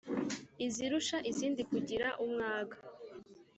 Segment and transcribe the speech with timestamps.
[0.65, 2.75] Izirusha izindi kugira umwaga